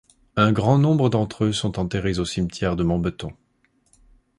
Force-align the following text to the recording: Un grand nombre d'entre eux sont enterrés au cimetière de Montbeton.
Un 0.35 0.51
grand 0.51 0.79
nombre 0.79 1.11
d'entre 1.11 1.43
eux 1.45 1.53
sont 1.53 1.77
enterrés 1.77 2.17
au 2.17 2.25
cimetière 2.25 2.75
de 2.75 2.83
Montbeton. 2.83 3.33